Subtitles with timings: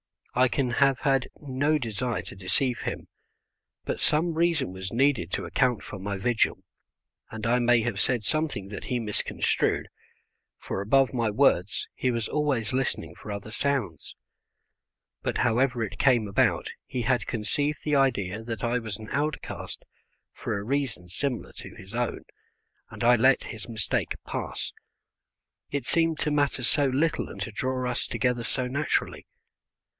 [0.33, 3.07] I can have had no desire to deceive him,
[3.83, 6.63] but some reason was needed to account for my vigil,
[7.29, 9.89] and I may have said something that he misconstrued,
[10.57, 14.15] for above my words he was always listening for other sounds.
[15.21, 19.83] But however it came about he had conceived the idea that I was an outcast
[20.31, 22.23] for a reason similar to his own,
[22.89, 24.71] and I let his mistake pass,
[25.69, 29.27] it seemed to matter so little and to draw us together so naturally.